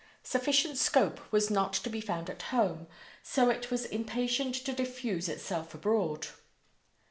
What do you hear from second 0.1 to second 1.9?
Sufficient scope was not to